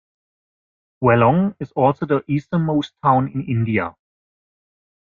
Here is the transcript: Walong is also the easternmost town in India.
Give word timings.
Walong 1.03 1.53
is 1.59 1.71
also 1.73 2.07
the 2.07 2.23
easternmost 2.27 2.95
town 3.03 3.27
in 3.31 3.43
India. 3.45 3.95